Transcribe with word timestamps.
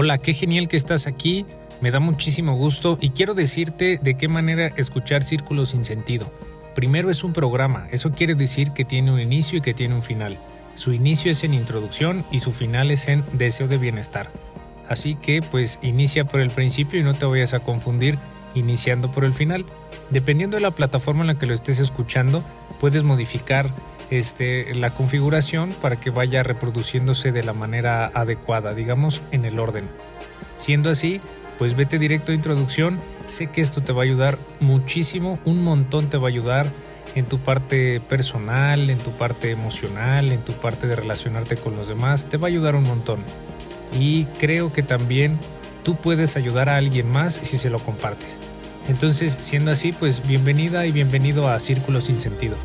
Hola, 0.00 0.18
qué 0.18 0.32
genial 0.32 0.68
que 0.68 0.76
estás 0.76 1.08
aquí, 1.08 1.44
me 1.80 1.90
da 1.90 1.98
muchísimo 1.98 2.54
gusto 2.54 2.98
y 3.00 3.10
quiero 3.10 3.34
decirte 3.34 3.98
de 4.00 4.16
qué 4.16 4.28
manera 4.28 4.68
escuchar 4.76 5.24
Círculos 5.24 5.70
sin 5.70 5.82
sentido. 5.82 6.32
Primero 6.76 7.10
es 7.10 7.24
un 7.24 7.32
programa, 7.32 7.88
eso 7.90 8.12
quiere 8.12 8.36
decir 8.36 8.70
que 8.70 8.84
tiene 8.84 9.10
un 9.10 9.18
inicio 9.18 9.58
y 9.58 9.60
que 9.60 9.74
tiene 9.74 9.96
un 9.96 10.02
final. 10.02 10.38
Su 10.74 10.92
inicio 10.92 11.32
es 11.32 11.42
en 11.42 11.52
introducción 11.52 12.24
y 12.30 12.38
su 12.38 12.52
final 12.52 12.92
es 12.92 13.08
en 13.08 13.24
deseo 13.32 13.66
de 13.66 13.76
bienestar. 13.76 14.28
Así 14.88 15.16
que 15.16 15.42
pues 15.42 15.80
inicia 15.82 16.24
por 16.24 16.38
el 16.38 16.50
principio 16.50 17.00
y 17.00 17.02
no 17.02 17.14
te 17.14 17.26
vayas 17.26 17.52
a 17.52 17.64
confundir 17.64 18.18
iniciando 18.54 19.10
por 19.10 19.24
el 19.24 19.32
final. 19.32 19.64
Dependiendo 20.10 20.58
de 20.58 20.60
la 20.60 20.70
plataforma 20.70 21.22
en 21.22 21.26
la 21.26 21.34
que 21.34 21.46
lo 21.46 21.54
estés 21.54 21.80
escuchando, 21.80 22.44
puedes 22.78 23.02
modificar 23.02 23.68
este, 24.10 24.74
la 24.74 24.90
configuración 24.90 25.74
para 25.80 25.96
que 25.96 26.10
vaya 26.10 26.42
reproduciéndose 26.42 27.32
de 27.32 27.42
la 27.42 27.52
manera 27.52 28.10
adecuada, 28.14 28.74
digamos 28.74 29.22
en 29.30 29.44
el 29.44 29.58
orden. 29.58 29.86
Siendo 30.56 30.90
así, 30.90 31.20
pues 31.58 31.76
vete 31.76 31.98
directo 31.98 32.32
a 32.32 32.34
introducción. 32.34 32.98
Sé 33.26 33.48
que 33.48 33.60
esto 33.60 33.82
te 33.82 33.92
va 33.92 34.02
a 34.02 34.04
ayudar 34.04 34.38
muchísimo, 34.60 35.38
un 35.44 35.62
montón 35.62 36.08
te 36.08 36.16
va 36.16 36.24
a 36.24 36.30
ayudar 36.30 36.70
en 37.14 37.26
tu 37.26 37.38
parte 37.38 38.00
personal, 38.00 38.90
en 38.90 38.98
tu 38.98 39.10
parte 39.10 39.50
emocional, 39.50 40.30
en 40.30 40.40
tu 40.40 40.52
parte 40.52 40.86
de 40.86 40.96
relacionarte 40.96 41.56
con 41.56 41.76
los 41.76 41.88
demás, 41.88 42.26
te 42.26 42.36
va 42.36 42.46
a 42.46 42.50
ayudar 42.50 42.76
un 42.76 42.84
montón. 42.84 43.20
Y 43.98 44.24
creo 44.38 44.72
que 44.72 44.82
también 44.82 45.36
tú 45.82 45.96
puedes 45.96 46.36
ayudar 46.36 46.68
a 46.68 46.76
alguien 46.76 47.10
más 47.10 47.34
si 47.34 47.58
se 47.58 47.70
lo 47.70 47.80
compartes. 47.80 48.38
Entonces, 48.88 49.36
siendo 49.40 49.70
así, 49.70 49.92
pues 49.92 50.26
bienvenida 50.26 50.86
y 50.86 50.92
bienvenido 50.92 51.48
a 51.48 51.58
Círculo 51.60 52.00
sin 52.00 52.20
sentido. 52.20 52.56